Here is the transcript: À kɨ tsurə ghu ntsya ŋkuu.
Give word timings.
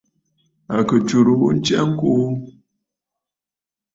À 0.75 0.77
kɨ 0.87 0.95
tsurə 1.07 1.33
ghu 1.39 1.47
ntsya 1.57 1.79
ŋkuu. 1.91 2.27